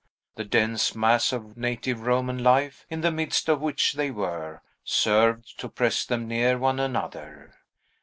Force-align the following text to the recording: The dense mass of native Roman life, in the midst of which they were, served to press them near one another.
The 0.33 0.43
dense 0.45 0.95
mass 0.95 1.31
of 1.31 1.55
native 1.55 2.01
Roman 2.07 2.41
life, 2.41 2.87
in 2.89 3.01
the 3.01 3.11
midst 3.11 3.47
of 3.47 3.61
which 3.61 3.93
they 3.93 4.09
were, 4.09 4.63
served 4.83 5.59
to 5.59 5.69
press 5.69 6.07
them 6.07 6.27
near 6.27 6.57
one 6.57 6.79
another. 6.79 7.53